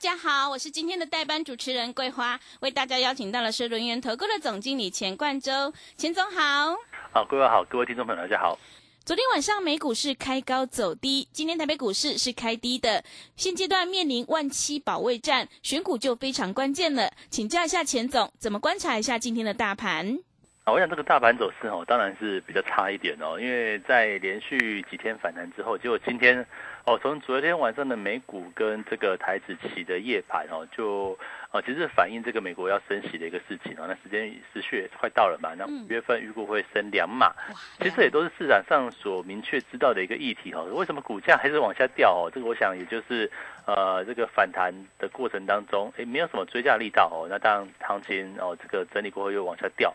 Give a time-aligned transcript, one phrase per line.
[0.00, 6.74] 家好，我是今天的代班主持人桂花，为大家邀请到的是轮源投顾的总经理钱冠洲，钱总好。
[7.12, 8.58] 好，各位好，各位听众朋友大家好。
[9.04, 13.04] 昨天晚上美股是开高走低，今天台北股市是开低的，
[13.36, 17.10] 现阶段面临万七保卫战，选股就非常关键了。
[17.28, 20.18] 请教一下钱总，怎么观察一下今天的大盘？
[20.64, 26.46] 啊，我想这个大盘走势哦，当然是比较差一点哦，因为在连续几天反弹之后，结果今天。
[26.84, 31.16] 哦，从昨天晚上的美股跟这个台子期的夜盘哦，就
[31.50, 33.84] 呃其实反映这个美国要升息的一个事情哦。
[33.86, 37.32] 那时间时序也快到了嘛，那五月份预估会升两码，
[37.80, 40.62] 其实也都是市场上所明确知道的一个议题哈。
[40.62, 42.30] 为什么股价还是往下掉哦？
[42.32, 43.30] 这个我想也就是
[43.66, 47.26] 呃这个反弹的过程当中，诶没有什么追加力道哦。
[47.28, 49.94] 那当然行情哦这个整理过后又往下掉。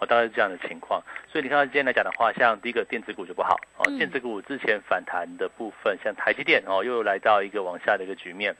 [0.00, 8.54] 哦，大概是这样的情况，所以你看到今天来讲的话，像第一个电子股就不好哦，电子股之前反弹的部分，像台积电哦，又来到一个往下的一个局面，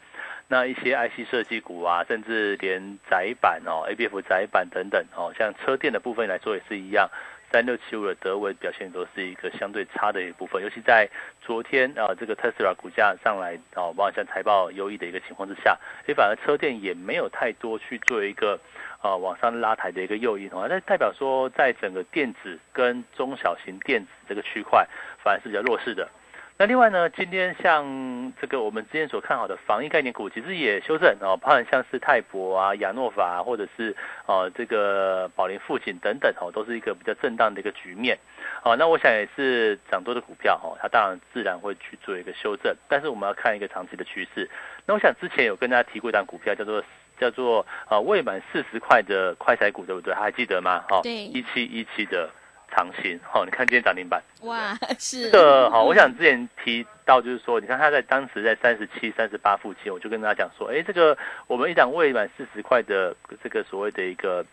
[0.48, 7.10] 那一些 IC 设计股啊，甚至连窄板哦，ABF 窄板等等哦，像车电的部分来说也是一样。
[7.54, 11.08] 三六七五的德文表现都是一个相对差的一部分，尤其在
[11.40, 18.58] 昨天啊，这个特斯拉股价上来啊，往像财报优异的一个情况之下，所以反而车电也没有太多去做一个
[19.00, 24.84] 啊往上拉抬的一个诱因啊，那代表说在整个电子跟中小型电子这个区块，
[25.22, 26.08] 反而是比较弱势的。
[26.56, 33.94] 那另外呢，今天像这个我们之前所看好的防疫概念股，其实也修正哦，包含像是泰博啊、亚诺法，或者是
[34.26, 38.16] 哦这个宝林富锦等等哦，都是一个比较震荡的一个局面。
[38.62, 44.48] 哦，那我想也是涨多的股票哦，它当然自然会去做一个修正，但是我们要看一个长期的趋势。
[44.86, 46.80] 那我想之前有跟大家提过一档股票，叫做
[47.18, 50.14] 叫做啊未满四十块的快彩股，对不对？
[50.14, 50.84] 还记得吗？
[50.88, 52.30] 哦，对，一七一七的。
[52.74, 55.84] 长兴，哦，你看今天涨停板，哇， 是这个好。
[55.84, 64.44] 我想之前提到就是说，你看他在当时在三十七、三十八附近，我就跟大家讲说，哎，这个我们一档未满四十块的这个所谓的一个。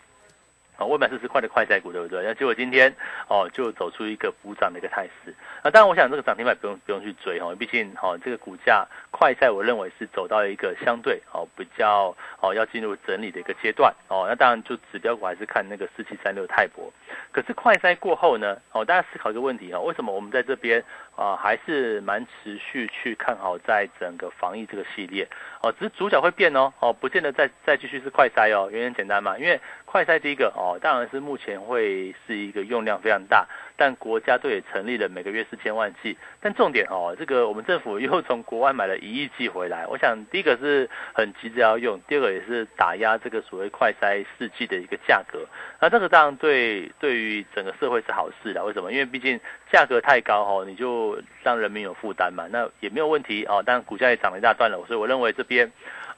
[0.88, 2.24] 未满四十块的快赛股，对不对？
[2.24, 2.94] 那结果今天
[3.28, 5.34] 哦，就走出一个补涨的一个态势。
[5.64, 14.26] 那当然，我想这个涨停板不用不用去追哈，毕竟哈这个股价快赛，我认为是走到一个相对哦比较哦要进入整理的一个阶段哦。
[14.28, 16.92] 那当然，就指标股还是看那个四七三六泰博。
[17.32, 20.84] 可是快赛过后呢，哦，大家思考一个问题哈，为什么我们在这边
[21.16, 25.28] 啊还是蛮持续去看好在整个防疫这个系列
[25.62, 25.72] 哦？
[25.74, 30.71] 只是主角会变哦，哦，不见得再再继续是快赛哦，原因简单嘛，因为快赛第一个哦。
[30.80, 36.18] 当然是目前会是一个用量非常大，但国家队也成立了每个月四千万剂。
[36.40, 39.86] 但重点哦，这个我们政府又从国外买了一亿剂回来。
[39.88, 45.46] 我想第一个是很急着要用，第二个也是打压这个所谓快筛试剂的一个价格。
[45.80, 48.64] 那这个当然对对于整个社会是好事的。
[48.64, 48.92] 为什么？
[48.92, 49.40] 因为毕竟
[49.72, 52.48] 价格太高哦，你就让人民有负担嘛。
[52.52, 53.64] 那也没有问题哦。
[53.66, 55.72] 但股价也涨了一大段了，所以我认为这边。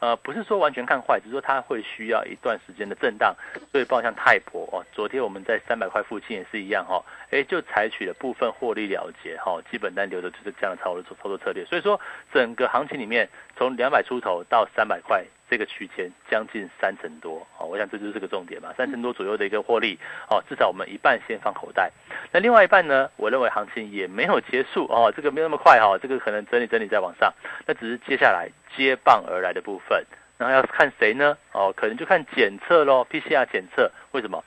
[0.04, 3.34] 呃，不是说完全看坏，只是说它会需要一段时间的震荡。
[3.72, 11.64] 所以，包括像泰博哦，昨天我们在三百块附近也是一样哈，哎，就采取了部分获利了结哈，基本单留的就是这样的操作操作策略。
[11.64, 11.98] 所以说，
[12.34, 15.24] 整个行情里面从两百出头到三百块。
[15.54, 21.92] 这个区间将近三成多，哦，我想这就是个重点嘛，三成多左右的一个获利，哦，至少我们一半先放口袋，
[22.32, 27.32] 那另外一半呢，我认为行情也没有结束，哦，这个没有那么快，哈，这个可能整理整理再往上，
[27.68, 30.04] 那只是接下来接棒而来的部分，
[30.40, 31.38] 然后要看谁呢？
[31.52, 34.44] 哦，可能就看检测喽，PCR 检测，为什么？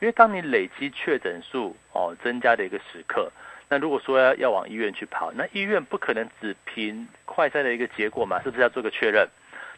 [0.00, 3.30] 因为当你累积确诊数哦增加的一个时刻，
[3.68, 9.28] 那如果说要要往医院去跑，那医院不可能只凭快筛的一个结果嘛，是不是要做个确认？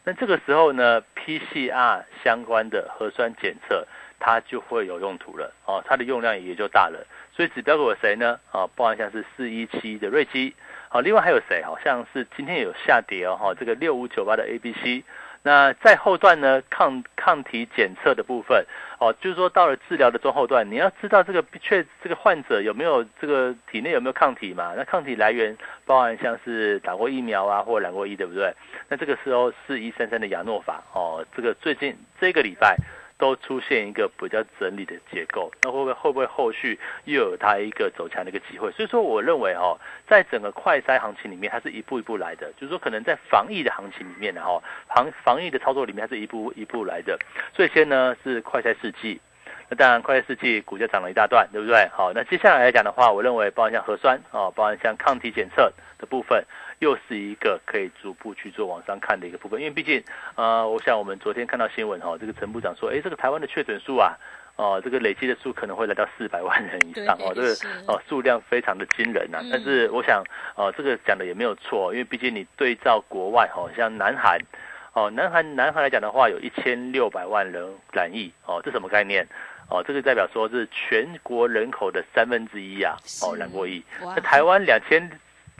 [0.05, 3.87] 那这个时候呢，PCR 相关的核酸检测，
[4.19, 7.07] 它就会有用途了哦，它的用量也就大了。
[7.33, 8.41] 所以指标股谁呢？
[8.51, 10.55] 啊，包含像是四一七的瑞基，
[10.89, 11.63] 好，另外还有谁？
[11.63, 15.05] 好像是今天有下跌哦，哈，这个六五九八的 ABC。
[15.43, 18.65] 那在后段呢，抗抗体检测的部分，
[18.99, 24.75] 哦，就是说到了治疗的中后段，你要知道这个确这个患者有没有这个体内有没有抗体嘛？
[24.77, 25.57] 那抗体来源
[25.87, 28.53] 包含像是打过疫苗啊，或染过疫，对不对？
[28.89, 32.77] 那这个时候是一三三的亚诺法，哦，这个最近这个礼拜
[33.21, 38.73] 都出现一个比较整理的结构，那会不会会不会后续又有它一个走强的一个机会？
[38.73, 39.79] 所以说，我认为哦，
[40.09, 47.19] 在整个快筛行情里面，它是一步一步来的，就是说可能在防疫的行情里面呢，哈，防防疫的操作里面，它是一步一步来的。
[47.55, 49.21] 所以先呢是快筛试剂，
[49.69, 51.87] 那当然快筛试剂股价涨了一大段，对不对？
[51.93, 56.43] 好，那接下来来讲的话，我认为包含像核酸啊，包含像抗体检测的部分。
[56.81, 60.03] 又是一个可以逐步去做往上看的一个部分，因为毕竟，
[60.35, 64.17] 呃，我想我们昨天看到新闻哈，这个陈部长说，哎，这个台湾的确诊数啊，
[64.57, 67.55] 哦，这个累积的数可能会来到四百万人以上哦，这个
[67.87, 69.41] 哦数量非常的惊人呐。
[69.53, 70.25] 但是我想，
[70.57, 74.39] 哦，这个讲的也没有错，因为毕竟你对照国外哈，像南韩，
[74.95, 77.63] 哦，南韩南韩来讲的话，有一千六百万人
[77.93, 79.29] 染疫，哦，这什么概念？
[79.69, 83.85] 哦，这个代表说是全国人口的三分之一啊，哦，染过疫。
[84.01, 85.11] 那台湾两千。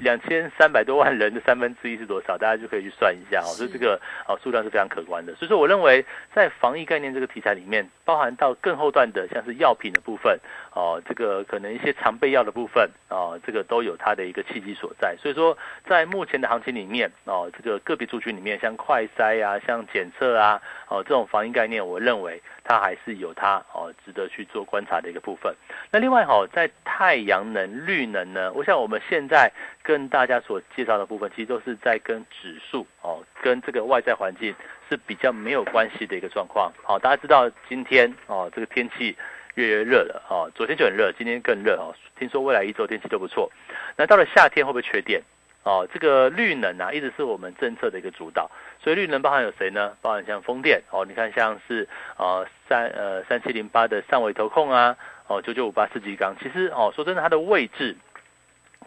[0.01, 2.37] 两千三百多万人的三分之一是多少？
[2.37, 3.53] 大家就可以去算一下哦。
[3.55, 5.35] 所以这个哦数量是非常可观的。
[5.35, 6.05] 所以说，我认为
[6.35, 10.39] 在防疫概念这个题材里面，包含到更后段的，像是药品的部分
[10.73, 15.17] 哦，这个可能一些常备药的部分哦，这个都有它的一个契机所在。
[15.21, 15.57] 所以说，
[15.87, 25.55] 在目前的行情里面哦，这个个别族群里面，像快筛啊，像检测啊，哦这种防疫概念，我认为它还是有它哦值得去做观察的一个部分。
[25.91, 29.51] 那另外哈，在太阳能、绿能呢，我想我们现在。
[29.83, 34.55] 跟大家所介绍的部分，其实都是在跟指数哦，跟这个外在环境
[34.89, 36.71] 是比较没有关系的一个状况。
[36.85, 39.17] 好，大家知道今天哦，这个天气
[39.61, 41.95] 越来越热了哦，昨天就很热，今天更热哦。
[42.19, 43.51] 听说未来一周天气都不错。
[43.97, 45.23] 那到了夏天会不会缺电？
[45.63, 48.51] 哦，这个绿能啊，一直是我们政策的一个主导。
[48.83, 49.97] 所以绿能包含有谁呢？
[50.01, 51.87] 包含像风电哦，你看像是
[52.17, 54.97] 呃三呃三七零八的上尾投控啊，
[55.27, 57.97] 哦九九五八四级钢，其实哦说真的，它的位置。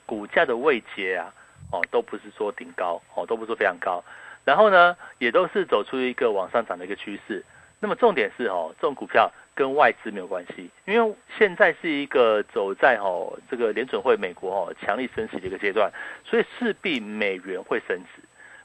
[0.05, 1.33] 股价的位阶啊，
[1.71, 4.03] 哦，都不是说顶高，哦，都不是说非常高，
[4.43, 7.45] 然后呢，也都是走出一个往上涨的一个趋势。
[7.79, 15.91] 那么重点是哦，这种股票跟外资没有关系，因为现在是一个走在哦这个联准会美国哦强力升息的一个阶段，
[16.25, 18.22] 所以势必美元会升值。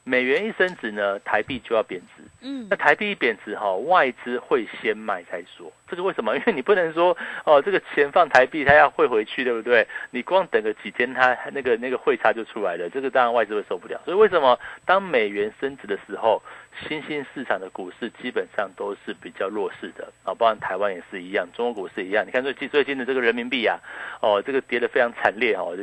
[0.09, 2.23] 美元一升值呢，台币就要贬值。
[2.41, 5.71] 嗯，那台币一贬值哈，外资会先卖再说。
[5.87, 6.35] 这是为什么？
[6.37, 9.87] 因为你不能说哦，这个钱放台币，它要汇回去，对不对？
[10.11, 12.89] 你光等个几天，它那个那个汇差就出来了。
[12.89, 14.01] 这个当然外资会受不了。
[14.05, 16.43] 所以为什么当美元升值的时候，
[16.89, 20.33] 新兴市场的股市基本上都是比较弱势的啊？
[20.35, 22.27] 包含台湾也是一样，中国股市一样。
[22.27, 23.79] 你看最近最近的这个人民币啊，
[24.23, 25.77] 哦，这个跌得非常惨烈哦。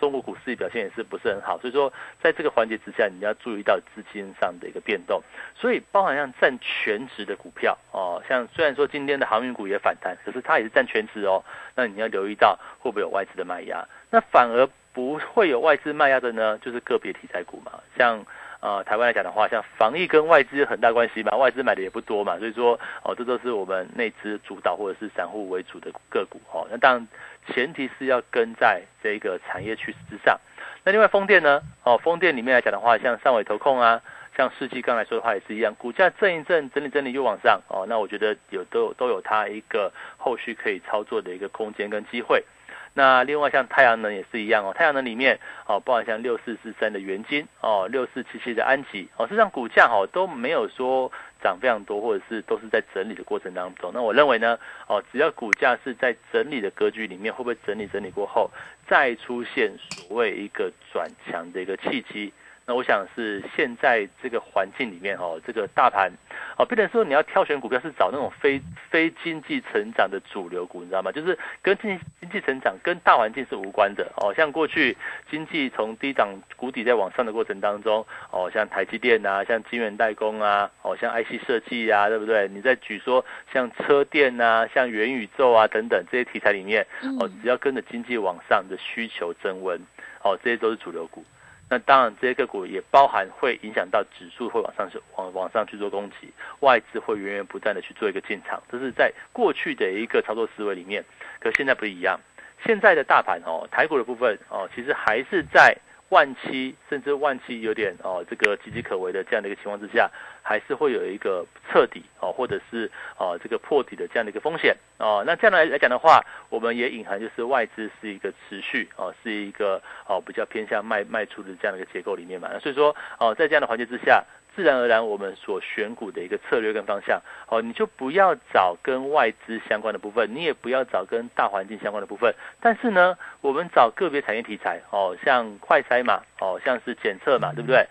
[0.00, 1.92] 中国股市表现也是不是很好，所以说
[2.22, 5.22] 在这个环节之下，你要注意到资金上的一个变动。
[5.54, 11.44] 所以包含像占全值的股票哦，像虽然说今天的航运股也反弹，可是它也是占全值哦。
[11.76, 13.86] 那你要留意到会不会有外资的卖压？
[14.10, 17.72] 那反而不会有外资卖压的呢，就是个别题材股嘛。
[17.96, 18.24] 像
[18.60, 26.66] 呃台湾来讲的话，像防疫跟外资很大关系嘛，外资买的也不多嘛，所以说哦这都是我们内资主导或者是散户为主的个股哦。
[26.70, 27.08] 那当然。
[27.54, 30.38] 前提是要跟在这个产业趋势之上。
[30.84, 31.62] 那另外风电呢？
[31.82, 34.00] 哦，风电里面来讲的话，像上尾投控啊，
[34.36, 37.86] 像世纪刚来说的话也是一样，股价震一震，整理整理又往上哦。
[37.88, 42.44] 那我觉得有都有都有它一个后续可以操作的一个空间跟机会。
[42.92, 51.10] 那另外像太阳能也是一样哦，太阳能里面哦，包含像六四四三的元金哦，六四七七的安吉哦，实际上股价哦都没有说
[51.42, 53.92] 涨非常多，或者是都是在整理的过程当中。
[53.94, 54.58] 那我认为呢，
[54.88, 58.50] 哦，只要股价是在整理的格局里面，会不会整理整理过后
[58.88, 62.32] 再出现所谓一个转强的一个契机？
[62.70, 66.08] 那我想是现在这个环境里面哦，这个大盘
[66.56, 71.10] 哦，变成说你要挑选股票是找那种非非经济成长的主流股，你知道吗？
[71.10, 74.32] 就是跟经经济成长跟大环境是无关的哦。
[74.36, 74.96] 像过去
[75.28, 82.46] 经济从低档谷底在往上的过程当中哦，像台积电啊，像晶圆代工啊，哦，像 IC 设计啊，对不对？
[82.46, 86.86] 你在举说像车电啊，像元宇宙啊等等这些题材里面
[87.18, 89.80] 哦，只要跟着经济往上的需求增温
[90.22, 91.24] 哦，这些都是主流股。
[91.70, 101.04] 那当然，这些个股也包含会影响到指数会往上去往往上去做攻击，外资会源源不断的去做一个进场，这是在过去的一个操作思维里面。
[101.38, 102.20] 可现在不一样，
[102.66, 105.74] 现在的大盘哦，台股的部分哦，其实还是在。
[106.10, 110.10] 万七甚至万七有点哦，这个岌岌可危的这样的一个情况之下，
[110.42, 115.24] 还是会有一个彻底哦，或者是哦这个破底的这样的一个风险哦。
[115.26, 122.50] 那这样来来讲的话，我们也隐含就是外资是一个持续哦，是一个哦比较偏向卖卖出的这样的一个结构里面嘛。
[122.60, 124.24] 所以说哦，在这样的环境之下。
[124.60, 132.34] 自然而然，我们所选股的一个策略跟方向，哦，你就不要找跟外资相关的部分，你也不要找跟大环境相关的部分。
[132.60, 137.86] 但是呢，我们找个别产业题材，哦，像快筛嘛，哦，像是检测嘛，对不对？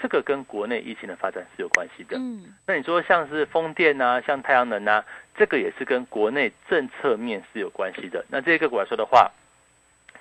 [0.00, 2.16] 这个跟国内疫情的发展是有关系的。
[2.16, 5.04] 嗯，那你说像是风电啊，像太阳能啊，
[5.36, 8.24] 这个也是跟国内政策面是有关系的。
[8.30, 9.30] 那这个股来说的话，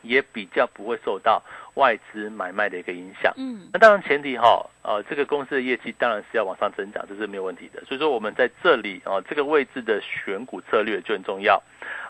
[0.04, 1.42] 也比较不会受到
[1.74, 3.34] 外资买卖的一个影响。
[3.36, 7.84] 嗯，那当然前提哈，呃，这个公司的业绩当然是要往上增长，这是没有问题的。
[7.86, 11.62] 所以说我们在这里啊，这个位置的选股策略就很重要。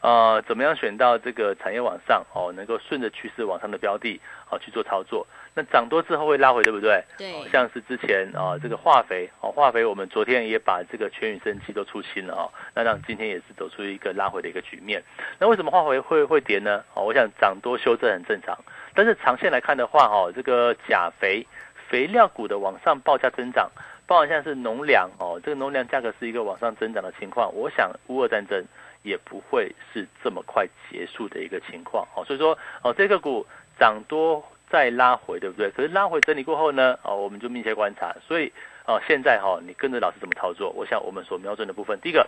[0.02, 4.20] 呃，怎么样选到这个产业往上哦，能够顺着趋势往上的标的
[4.50, 5.26] 哦去做操作？
[5.56, 7.04] 那涨多之后会拉回，对不对？
[7.18, 15.04] 对哦像是之前啊、这个化肥哦，化肥我们昨天也把这个全宇生机都出清了哦，那让今天也是走出一个拉回的一个局面。
[15.38, 16.84] 那为什么化肥会会跌呢？
[16.96, 18.58] 哦，我想涨多修正很正常，
[18.96, 21.46] 但是长线来看的话，哦，这个钾肥
[21.88, 23.70] 肥料股的往上报价增长，
[24.08, 28.66] 包含像是农粮哦，这个农粮价格是一个往上增长的情况，我想乌俄战争
[29.04, 33.46] 也不会是这么快结束的一个情况哦，所以说哦，这个股
[33.80, 34.44] 涨多
[34.74, 35.70] 再拉回，对不对？
[35.70, 38.52] 可是拉回整理过后呢，哦，我们就密切观察，所以
[38.88, 40.72] 哦，现在哈、你跟着老师怎么操作？
[40.72, 42.28] 我想我们所瞄准的部分，第一个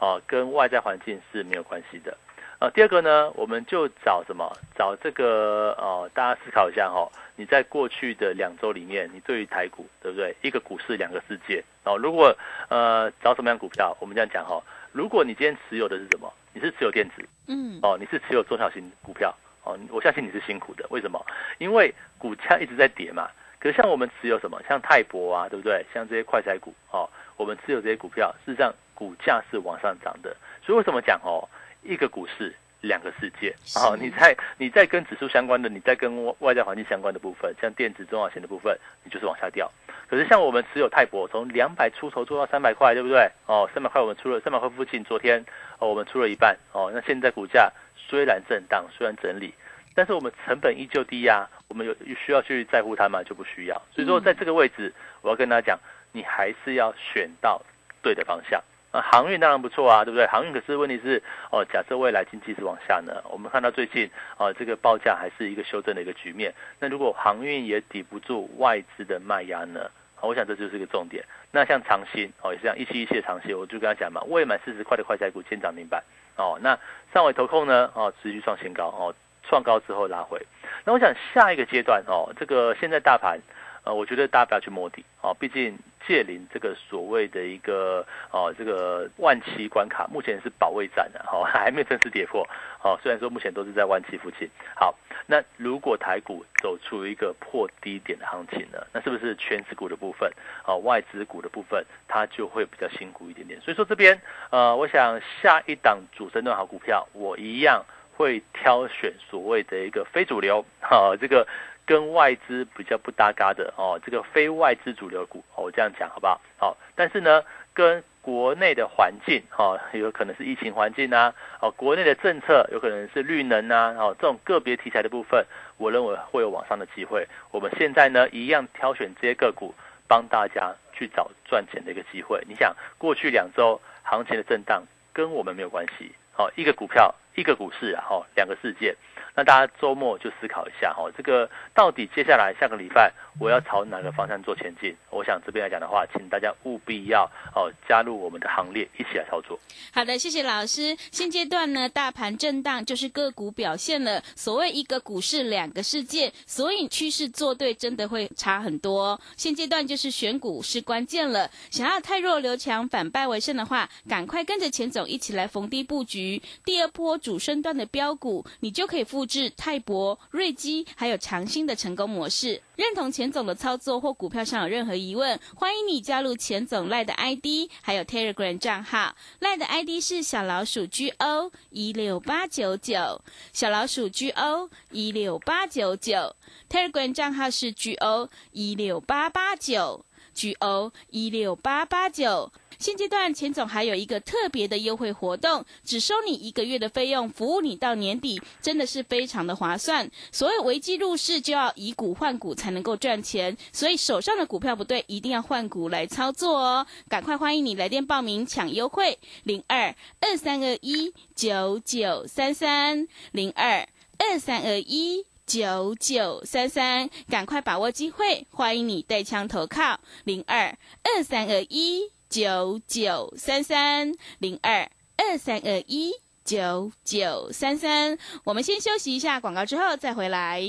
[0.00, 2.18] 哦，跟外在环境是没有关系的。
[2.58, 4.52] 呃，第二个呢，我们就找什么？
[4.76, 10.34] 找这个呃，大家思考一下哈、你在过去的两周里面，你对于台股对不对？
[10.42, 11.96] 一个股市两个世界哦。
[11.96, 12.36] 如果
[12.70, 14.60] 呃找什么样股票，我们这样讲哈、
[14.90, 16.32] 如果你今天持有的是什么？
[16.52, 19.32] 你是持有电子嗯，哦，你是持有中小型股票
[19.64, 20.86] 哦，我相信你是辛苦的。
[20.90, 21.24] 为什么？
[21.58, 23.28] 因为股价一直在跌嘛。
[23.58, 25.84] 可是像我们持有什么，像泰博啊，对不对？
[25.92, 30.36] 像这些快财股哦，我们持有这些股票，事实上股价是往上涨的。
[30.62, 31.48] 所以为什么讲哦，
[31.82, 39.72] 一个股市两个世界哦，你在你在跟指数相关的，你在跟外在环境相关的部分，像电子、中小型的部分，你就是往下掉。
[40.06, 43.26] 可是像我们持有泰博，从两百出头做到三百块，对不对？
[43.46, 45.42] 哦，三百块我们出了三百块附近，昨天
[45.78, 47.72] 哦我们出了一半哦，那现在股价
[48.14, 49.52] 虽然震荡，虽然整理，
[49.92, 53.24] 但是我们成本依旧低呀、我们有有需要去在乎它吗？
[53.24, 53.82] 就不需要。
[53.90, 55.80] 所以说，在这个位置，我要跟大家讲，
[56.12, 57.60] 你还是要选到
[58.02, 58.62] 对的方向。
[58.92, 60.24] 啊，航运当然不错啊，对不对？
[60.28, 66.54] 航运可是问题是，哦，假设未来经济是往下呢，我们看到最近，哦，这个报价还是一个修正的一个局面。
[66.78, 69.90] 那如果航运也抵不住外资的卖压呢？
[70.14, 71.24] 好，我想这就是一个重点。
[71.50, 76.00] 那像长兴，哦，也是这样，一期一期的长兴，我就跟他讲嘛，未满四十块的快财股先涨停板，
[76.36, 76.78] 哦，那
[77.12, 80.40] 上尾投控呢，哦，持续创新高，哦，创高之后拉回。
[80.84, 83.38] 那我想下一个阶段，哦，这个现在大盘，
[83.84, 92.46] 呃，我觉得大家不要去摸底，哦，毕竟借临这个所谓的一个哦，这个万七关卡，目前是保卫战的，哦， 还没正式跌破，
[92.82, 94.48] 哦，虽然说目前都是在万七附近。
[94.74, 94.94] 好，
[95.26, 100.30] 那如果台股走出一个破低点的行情呢，那是不是全指股的部分，
[100.66, 103.60] 哦，外资股的部分，它就会比较辛苦一点点？
[103.60, 104.20] 所以说这边，
[104.50, 107.84] 呃，我想下一档主升段好股票，我一样
[108.16, 111.46] 会挑选所谓的一个非主流，哈、这个
[111.86, 116.40] 跟外资比较不搭嘎的哦，这个非外资主流股，我这样讲好不好？
[116.56, 125.44] 好、但是呢，跟国内的环境，哦、有可能是疫情环境啊，哦，国内的政策有可能是绿能啊，哦，这种个别题材的部分，
[125.76, 127.26] 我认为会有往上的机会。
[127.50, 129.74] 我们现在呢，一样挑选这些个股，
[130.08, 132.42] 帮大家去找赚钱的一个机会。
[132.48, 138.94] 你想，过去两周行情的震荡跟我们没有关系，好、一个股票，一个股市啊，哈、两个世界。
[139.36, 144.94] 那大家周末就思考一下哈，这个到底接下来下个礼拜我要朝哪个方向做前进？
[145.10, 149.58] 我想这边来讲的话，请大家务必要哦加入我们的行列，一起来操作。
[149.92, 150.96] 好的，谢谢老师。
[151.10, 154.22] 现阶段呢，大盘震荡就是个股表现了。
[154.36, 159.20] 所谓一个股市两个世界，所以趋势做对真的会差很多。
[159.36, 161.50] 现阶段就是选股是关键了。
[161.72, 166.23] 想要太弱留强，反败为胜的话，赶快跟着钱总一起来逢低布局
[166.64, 172.62] 第二波主升段的标股，你就可以复制泰博、瑞基还有长兴的成功模式。
[172.76, 179.14] 认同钱总的操作或股票上有任何疑问，欢迎你加入钱总赖的 ID，还有 Telegram 账号。
[179.38, 186.34] 赖的 ID 是小老鼠 GO 一六八九九，小老鼠 GO 一六八九九。
[186.68, 190.04] Telegram 账号是 GO 一六八八九
[190.34, 192.52] ，GO 一六八八九。
[192.84, 200.10] 现阶段钱总还有一个特别的优惠活动，只收你一个月的费用，服务你到年底，真的是非常的划算。
[200.30, 206.86] 所谓危机入市，就要以股换股才能够赚钱，所以手上的股票不对，一定要换股来操作哦。
[207.08, 213.88] 赶快欢迎你来电报名抢优惠，零二二三二一九九三三零二
[214.18, 215.24] 二三二一。
[215.46, 226.10] 九九三三，赶快把握机会，欢迎你带枪投靠零二二三二一九九三三零二二三二一
[226.44, 228.18] 九九三三。
[228.42, 230.60] 我们先休息一下广告，之后再回来。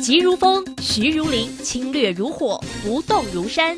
[0.00, 3.76] 急如风，徐如林，侵略如火，不动如山。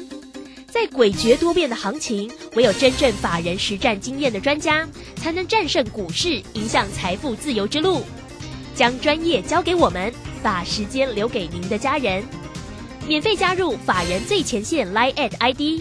[0.68, 8.02] 在诡谲多变的行情，唯有真正法人实战经验的专家，才能战胜股市，迎向财富自由之路。
[8.74, 12.22] 将专业交给我们，把时间留给您的家人。
[13.08, 15.80] 免费加入法人最前线 Line at ID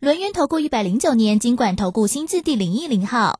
[0.00, 3.38] 轮源投顾一百零九年经管投顾新字第零一零号。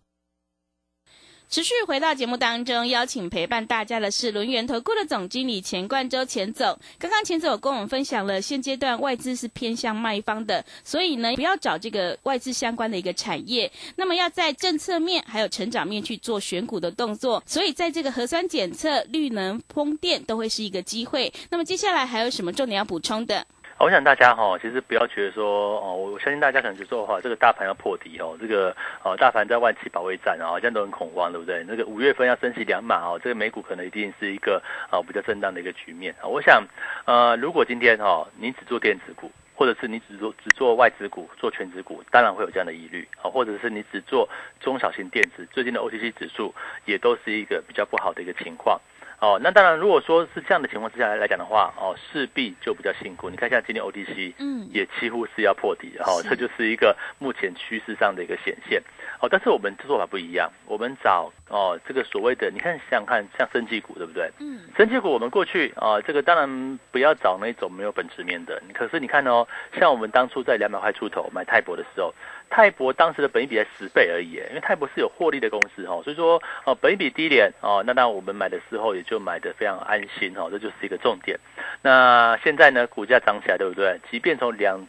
[1.49, 6.79] 持续回到节目当中，邀请陪伴大家的是轮源投顾的总经理钱冠洲钱总。
[6.99, 17.43] 刚刚钱总跟我们分享了，现阶段外资是偏向卖方的，所以呢，不要找这个外资相关的一个产业，那么要在政策面还有成长面去做选股的动作。
[17.47, 21.33] 所以在这个核酸检测、绿能、风电都会是一个机会。
[21.49, 23.47] 那么接下来还有什么重点要补充的？
[23.81, 31.65] 我想大家哈，其实不要觉得说哦，我相信大家可能就说哈，这个大盘要破底哦，这个呃大盘在万七保卫战啊，好像都很恐慌，对不对？
[31.67, 36.29] 那个五月份要升息两码哦，这个美股可能一定是一个啊比较震荡的一个局面啊。
[36.29, 36.63] 我想
[37.07, 43.31] 呃，如果今天哈你只做电子股，或者是你只做只做外资股、做全职股，当然会有这样的疑虑啊。
[43.31, 44.29] 或者是你只做
[44.61, 48.79] 中小型电子，最近的 OTC 指数也都是一个比较不好的一个情况。
[49.21, 53.29] 哦，那当然，如果说是这样的情况之下来来讲的话，哦，势必就比较辛苦。
[53.29, 58.83] 你看一下今天 OTC，嗯，也几乎是要破底，哦，这就是一个目前趋势上的一个显现。
[59.21, 64.31] 哦，但是我们做法不一样，我们找哦这个所谓的，你看想想看，像生技股对不对？
[64.39, 68.63] 嗯，生技股我们过去啊，这个当然不要找那种没有本质面的。
[68.73, 69.47] 可是你看哦，
[69.79, 72.15] 像我们当初在两百块出头买泰博的时候。
[72.51, 81.39] 泰博当时的本益比才十倍而已，因为泰博是有获利的公司哈，所以说哦，本益比低廉哦，那那我们买的时候也就买的非常安心哈，这就是一个重点。
[81.81, 84.01] 那现在呢，股价涨起来对不对？
[84.11, 84.85] 即便从两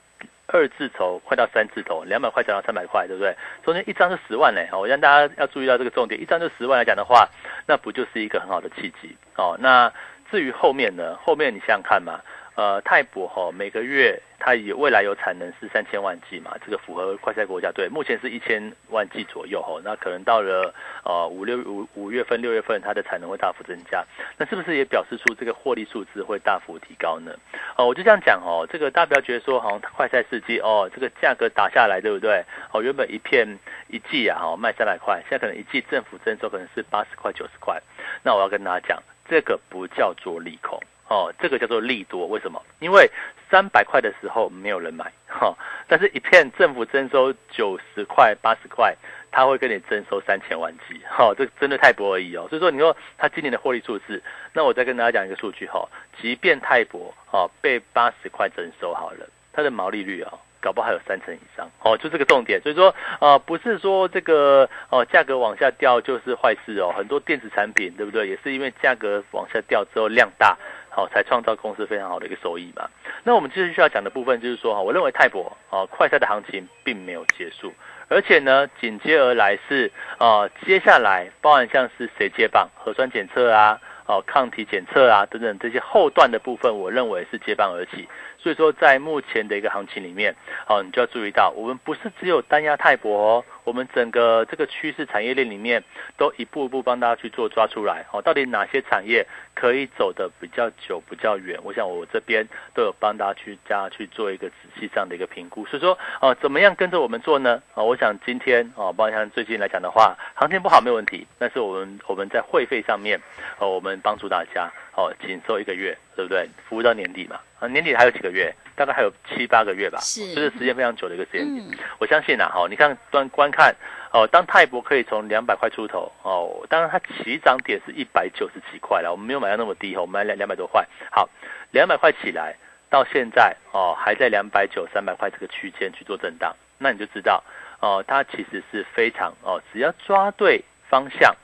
[0.47, 3.35] 二字头快到三字头，两百块涨到三百块，对不对？
[3.63, 7.29] 中间一张是十万嘞，我让大家要注意到这个重点，一张就十万来讲的话，
[7.67, 9.55] 那不就是一个很好的契机哦？
[9.59, 9.93] 那
[10.31, 11.15] 至于后面呢？
[11.23, 12.19] 后面你想想看嘛。
[12.55, 20.73] 呃，泰博哈每个月它有未来有产能是三千万剂嘛，这个符合快赛国家队，目前是一千万剂左右哈，那可能到了
[21.05, 24.03] 呃五六五五月份六月份它的产能会大幅增加，
[24.37, 27.33] 那是不是也表示出这个获利数字会大幅提高呢？
[27.77, 32.43] 哦，我就这样讲哦，这个大家不要觉得说好像快赛世纪哦，这个价格打下来对不对？
[32.73, 33.47] 哦，原本一片
[33.87, 37.81] 一剂啊哈卖三百块，现在可能一剂政府征收可能是八十块九十块，
[38.23, 40.77] 那我要跟大家讲，这个不叫做利空。
[41.11, 42.63] 哦，这个叫做利多，为什么？
[42.79, 43.11] 因为
[43.49, 45.53] 三百块的时候没有人买，哈，
[45.85, 48.95] 但是一片政府征收九十块、八十块，
[49.29, 52.47] 他会跟你征收三千万剂，哈，这真的太薄而已哦。
[52.47, 55.85] 所以说，你说他今年的获利数字，那我再跟大家讲一个数据哈，
[56.21, 60.31] 即便太薄，哦，被八十块征收好了，它的毛利率啊。
[60.63, 68.27] 搞不好还有三成以上哦，就这个重点，所以说呃，不是说这个哦价格往下掉就是坏事哦，很多电子产品对不对？
[68.27, 70.55] 也是因为价格往下掉之后量大，
[70.91, 72.87] 好才创造公司非常好的一个收益嘛。
[73.23, 77.73] 那我们接着需要讲的部分就是说哈，我认为泰博啊快赛的行情并没有结束，
[78.09, 83.79] 而且呢紧接而来是呃接下来包含像是谁接棒核酸检测啊。
[84.07, 88.09] 哦，抗体检测啊，等等这些后段的部分，我认为是接棒而起。
[88.37, 90.35] 所以说，在目前的一个行情里面，
[90.67, 93.45] 哦，你就要注意到，我们不是只有单压泰博。
[93.63, 95.83] 我们整个这个趋势产业链里面，
[96.17, 101.59] 都一步一步帮大家去做抓出来，哦，到底哪些产业可以走的比较久、比较远？
[101.63, 105.65] 我想我这边都有帮大家去加去做一个仔细这样的一个评估。
[105.65, 107.61] 所以说，哦，怎么样跟着我们做呢？
[107.73, 113.19] 啊，我想今天哦，包括像最近来讲的话，行情不好没有问题，但是我们我们在会费上面，
[113.59, 116.49] 哦，我们帮助大家，哦，仅收一个月，对不对？
[116.67, 118.53] 服务到年底嘛，啊，年底还有几个月？
[118.75, 121.77] 大概还有七八个月吧，是，就是时间非常久的一个时间点。
[121.99, 123.75] 我相信呐，哈，你看端观看，
[124.11, 130.85] 哦，当泰博可以从两百块出头，哦，当然它起涨点是一百九十几块了，我们没有买到那么低，我们买两两百多块。
[131.11, 131.29] 好，
[131.71, 132.55] 两百块起来
[132.89, 136.55] 到现在，哦，还在两百九三百块这个区间去做震荡。
[136.77, 137.43] 那你就知道
[137.79, 141.35] 哦，它其实是非常哦，只要抓对方向，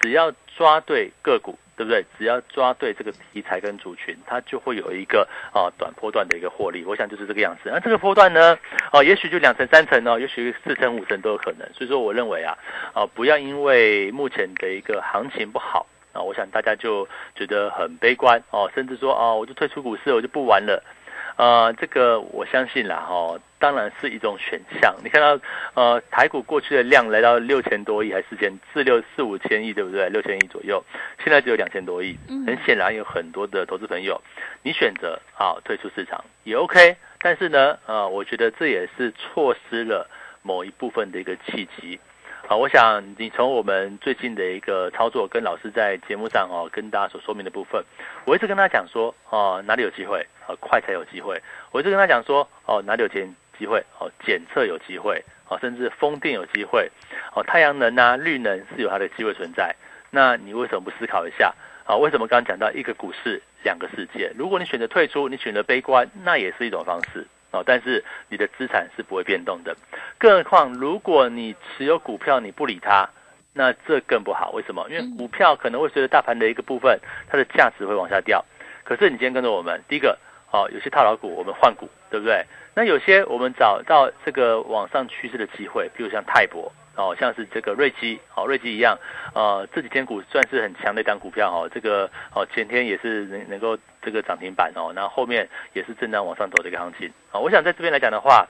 [0.00, 1.58] 只要抓对个股。
[1.80, 2.04] 对不对？
[2.18, 6.84] 只要抓对这个题材跟族群，它就会有一个啊短波段的一个获利。
[6.84, 7.70] 我想就是这个样子。
[7.72, 8.58] 那这个波段呢，
[8.92, 11.66] 啊，也许就两成三成哦，也许四成五成都有可能。
[11.72, 12.54] 所以说，我认为啊，
[12.92, 20.84] 啊，不要因为目前的一个行情不好啊，我想大家就觉得很悲观哦，甚至说啊，我就退出股市，我就不玩了。
[21.36, 24.94] 呃，这个我相信啦，哈，当然是一种选项。
[25.02, 25.40] 你看到，
[25.74, 30.08] 呃，台股过去的量来到六千多亿，还是四千四六四五千亿，对不对？
[30.10, 30.84] 六千亿左右，
[31.24, 32.18] 现在只有两千多亿。
[32.46, 34.20] 很显然，有很多的投资朋友，
[34.62, 40.08] 你选择啊退出市场也 OK，但是呢，呃，我觉得这也是错失了
[40.42, 41.98] 某一部分的一个契机。
[42.50, 47.80] 啊，我想你从我们最近的一个操作，跟老师在节目上哦，跟大家所说明的部分，
[48.24, 51.40] 我一直跟他讲说，哦，哪里有机会，啊，快才有机会。
[51.70, 56.90] 我一直跟他讲说，哦，哪里有钱机会，哦，检测有机会，哦，甚至风电有机会，
[57.36, 59.72] 哦，太阳能啊，绿能是有它的机会存在。
[60.10, 61.54] 那你为什么不思考一下？
[61.84, 64.32] 啊，为什么刚刚讲到一个股市两个世界？
[64.36, 67.24] 如果你选择退出，你选择悲观，那也是一种方式。
[67.50, 69.76] 哦，但是你的资产是不会变动的，
[70.18, 73.08] 更何况如果你持有股票你不理它，
[73.52, 74.50] 那这更不好。
[74.52, 74.86] 为什么？
[74.90, 78.44] 因为股票可能会随着大盘的一个部分，它的价值会往下掉。
[78.84, 80.18] 可是你今天跟着我们，第一个，
[80.52, 82.44] 哦，有些套牢股我们换股，对不对？
[82.74, 86.72] 那有些我们找到这个往上趋势的机会，比如像泰博。
[86.96, 88.98] 哦，像是这个瑞基，哦，瑞基一样，
[89.32, 98.46] 呃，这几天股算是很强的一张股票，哦，这个哦前天也是能能够这个涨停板哦，然后后面也是震荡往上走的一个行情，啊，我想在这边来讲的话，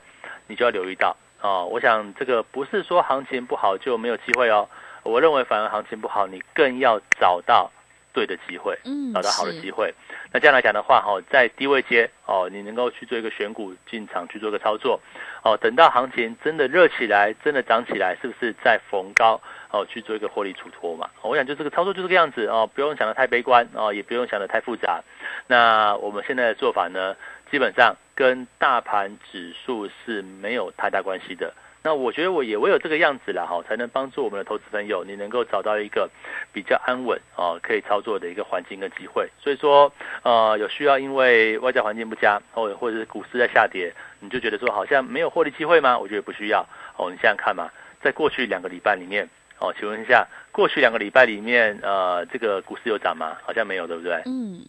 [0.47, 4.69] 你就要留意到，啊，我想这个不是说行情不好就没有机会哦，
[5.03, 7.71] 我认为反而行情不好，你更要找到。
[8.13, 9.95] 对的机会，嗯，找到好的机会。
[10.33, 15.01] 那这样来讲的话，哈，在低位接哦，你能够去做一个选股进场去做一个操作，
[15.43, 21.11] 哦，等到行情真的热起来，真的涨起来，是不是再逢高哦去做一个获利出脱嘛？
[21.23, 25.03] 我想就这个操作就这个样子哦，不用想的太悲观哦，也不用想的太复杂。
[25.49, 27.17] 那我们现在的做法呢，
[27.51, 31.53] 基本上跟大盘指数是没有太大关系的。
[31.83, 36.11] 那我觉得我也唯有这个样子了哈，才能帮助我们的投资朋友，你能够找到一个
[36.53, 39.29] 比较安稳啊，可以操作的一个环境跟机会。
[39.39, 39.91] 所以说，
[40.23, 45.99] 呃，有需要因为外在环境不佳，或或者是股市在下跌，你就觉得说好像没有获利机会吗？
[45.99, 46.61] 我觉得不需要
[46.97, 47.11] 哦。
[47.11, 47.71] 你想想看嘛，
[48.03, 49.27] 在过去两个礼拜里面，
[49.59, 53.39] 哦，请问一下，过去两个礼拜里面，呃，这个股市有涨吗？
[53.43, 54.23] 好像没有，对不对？
[54.27, 54.61] 嗯。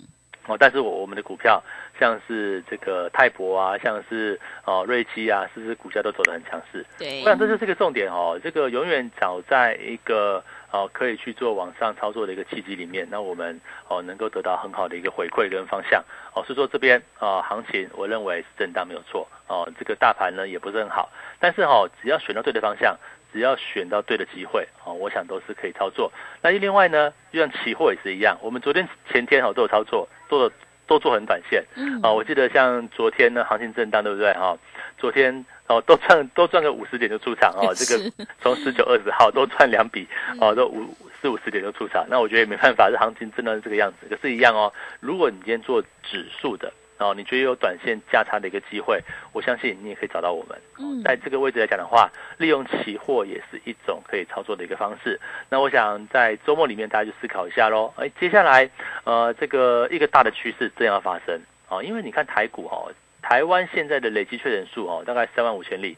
[0.48, 1.62] 哦，但是我我们的股票，
[2.00, 6.86] 像是这个泰博啊，像是哦瑞基啊，是不是股价都走得很强势？
[6.98, 8.40] 对，我想这就是个重点哦。
[8.44, 16.04] 这个永远找在一个哦可以去做网上操作的一个契机里面，那我们哦能够得到很好的一个回馈跟方向。
[16.34, 19.28] 哦，是说这边啊行情，我认为是震荡没有错。
[19.48, 22.98] 哦，这个大盘呢也不是很好，但是哈只要选到对的方向。
[23.34, 26.12] 只要选到对的机会啊，我想都是可以操作。
[26.42, 30.56] 那另外呢，就像期货也是一样，我们昨天前天哈都有操作，做的
[30.88, 31.62] 都做很短线。
[32.02, 34.58] 啊，我记得像昨天呢，行情震荡，对不对哈？
[34.98, 40.08] 昨天哦都赚都赚个五十点就出场哦， 这个从十九二十号都赚两笔
[40.40, 42.06] 哦，都五四五十点就出场。
[42.10, 44.08] 那我觉得也没办法，这行情真的是这个样子。
[44.10, 46.72] 可是，一样哦，如果你今天做指数的。
[47.02, 49.02] 哦，你觉得有短线价差的一个机会，
[49.34, 50.58] 我相信你也可以找到我们。
[50.78, 55.20] 嗯，在这个位置来讲的话，利用期货也是一种可以操作的一个方式。
[55.50, 57.92] 那我想在周末里面，大家就思考一下喽。
[57.98, 58.70] 哎，接下来
[59.04, 65.98] 呃，这个一个大的趋势正要发生哦，因为你看台股哦，台湾现在的累计确诊数哦，大概三万五千例。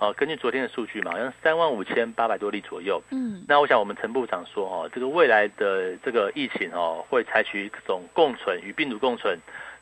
[0.00, 3.02] 哦，根据昨天的数据嘛，好像三万五千八百多例左右。
[3.10, 9.36] 嗯，那我想我们陈部长说哦，这个未来的这个疫情哦，会采取一种共存与病毒共存。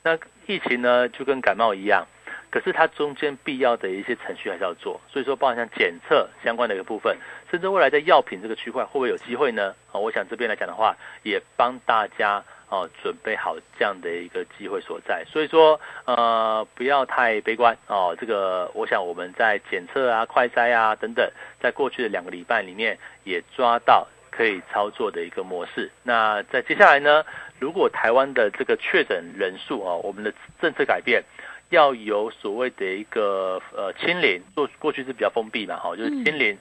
[0.07, 0.17] 那
[0.47, 2.07] 疫情呢，就跟感冒一样，
[2.49, 7.17] 可是它中间必要的一些程序还是要做，所以说包含像检测相关的一个部分，
[7.51, 9.75] 甚至未来在药品这个区块会不会有机会呢？
[9.91, 18.17] 啊，我想这边来讲的话，也帮大家啊准备好这样的一个机会所在，所以说呃不要太悲观哦。
[18.17, 21.29] 这个我想我们在检测啊、快筛啊等等，
[21.61, 25.91] 在过去的两个礼拜里面也抓到可以操作的一个模式。
[26.05, 27.25] 那在接下来呢？
[27.59, 31.23] 如果台湾的这个确诊人数啊，我们的政策改变，
[31.71, 36.57] 要有所谓的一个呃清零，过过去是比较封闭嘛，哈，就是清零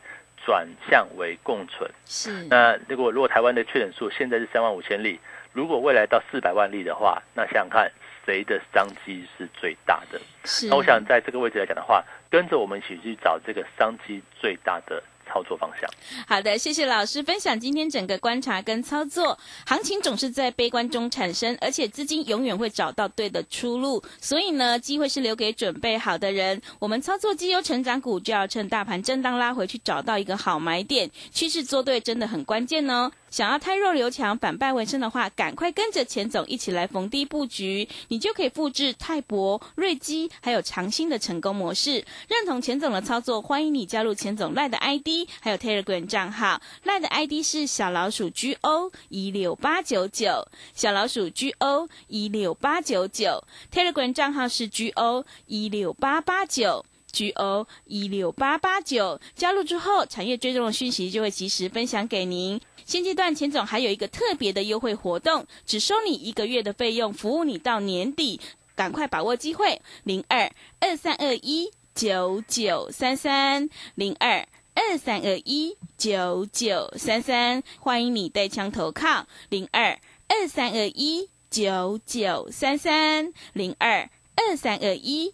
[0.45, 1.89] 转向为共存。
[2.05, 2.43] 是。
[2.49, 5.19] 那如果如果台湾的确诊数现在是三万五千例，
[5.53, 7.91] 如果未来到四百万例的话，那想想看
[8.25, 10.19] 谁的商机是最大的？
[10.43, 10.67] 是。
[10.67, 15.03] 那我想在这个位置来讲的话，跟着我们一起去找这个商机最大的。
[15.35, 15.89] 操作方向。
[16.25, 19.37] 好的，谢谢老师分享今天整个观察跟操作。
[19.65, 26.61] 行情总是在悲观中产生，而且资金永远会找到对的出路，所以呢，机会是留给准备好的人。
[26.79, 33.11] 我们操作绩优成长股，就要趁大盘震荡拉回去，找到一个好买点，趋势做对真的很关键哦。
[33.35, 42.05] 想要太弱留强，反败为胜的话，赶快跟着钱总一起来逢低布局，你就可以复制泰博、瑞基还有长兴的成功模式。
[42.29, 56.85] 认同钱总的操作，欢迎你加入钱总赖的 ID，还有 Telegram 账号，赖的 ID 是小老鼠 GO 一六八九九，小老鼠 GO 一六八九九，Telegram 账号是 GO 一六八八九。
[57.15, 62.59] G O 一六八八九加入之后，产业追踪的讯息就会及时分享给您。
[62.83, 68.41] 现阶段钱总还有一个特别的优惠活动，只收你一个月的费用，服务你到年底，
[68.75, 69.81] 赶快把握机会。
[70.03, 70.51] 零二
[70.81, 79.25] 二三二一九九三三零二二三二一九九三三，欢迎你带枪投靠。
[79.47, 79.97] 零二
[80.27, 85.33] 二三二一九九三三零二二三二一。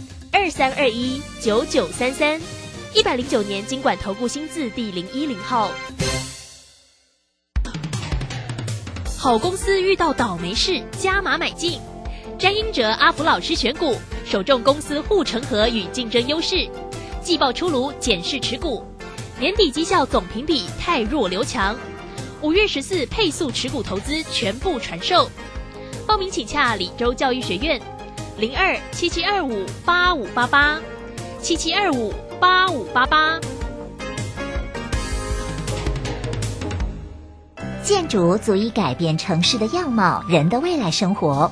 [0.33, 2.39] 二三二一九九三三，
[2.95, 5.69] 一百零九年经管投顾新字第零一零号。
[9.17, 11.81] 好公司遇到倒霉事，加码买进。
[12.39, 13.93] 詹英哲阿福老师选股，
[14.25, 16.65] 首重公司护城河与竞争优势。
[17.21, 18.85] 季报出炉，检视持股。
[19.37, 21.77] 年底绩效总评比太弱留强。
[22.41, 25.29] 五月十四配速持股投资全部传授。
[26.07, 27.81] 报名请洽李州教育学院。
[28.41, 30.79] 零二七七二五八五八八，
[31.43, 33.39] 七七二五八五八八。
[37.83, 41.51] 建筑足以改变城市的样貌，人的未来生活。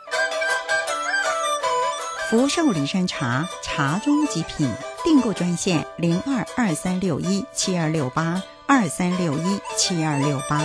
[2.31, 4.65] 福寿梨山茶，茶中极品。
[5.03, 10.61] 订购专线零二二三六一七二六八二三六一七二六八。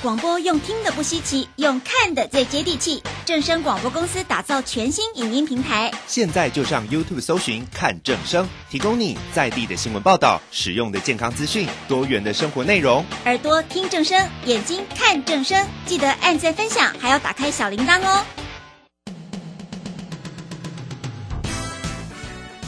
[0.00, 3.02] 广播用听的不稀奇，用看的最接地气。
[3.24, 13.04] 正声广播公司打造全新影音平台，现在就上 YouTube 搜寻看正声，提供你在地的新闻报道、使用的健康资讯、多元的生活内容。
[13.24, 18.24] 耳朵听正声，眼睛看正声，记得按赞分享，还要打开小铃铛哦。